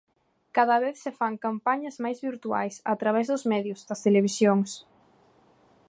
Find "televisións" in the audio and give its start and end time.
4.05-4.69